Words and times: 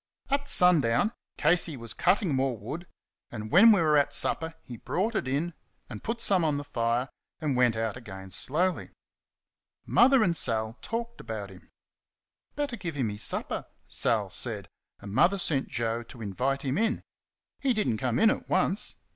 At 0.31 0.49
sundown 0.49 1.13
Casey 1.37 1.77
was 1.77 1.93
cutting 1.93 2.33
more 2.33 2.57
wood, 2.57 2.87
and 3.29 3.51
when 3.51 3.71
we 3.71 3.83
were 3.83 3.97
at 3.97 4.13
supper 4.13 4.55
he 4.63 4.77
brought 4.77 5.13
it 5.13 5.27
in 5.27 5.53
and 5.91 6.03
put 6.03 6.21
some 6.21 6.43
on 6.43 6.57
the 6.57 6.63
fire, 6.63 7.07
and 7.39 7.55
went 7.55 7.75
out 7.75 7.95
again 7.95 8.31
slowly. 8.31 8.89
Mother 9.85 10.23
and 10.23 10.35
Sal 10.35 10.79
talked 10.81 11.21
about 11.21 11.51
him. 11.51 11.69
"Better 12.55 12.77
give 12.77 12.95
him 12.95 13.09
his 13.09 13.21
supper," 13.21 13.67
Sal 13.87 14.31
said, 14.31 14.69
and 15.01 15.13
Mother 15.13 15.37
sent 15.37 15.67
Joe 15.67 16.01
to 16.01 16.19
invite 16.23 16.63
him 16.63 16.79
in. 16.79 17.03
He 17.59 17.71
did 17.71 17.87
n't 17.87 17.99
come 18.01 18.17
in 18.17 18.31
at 18.31 18.49
once. 18.49 18.95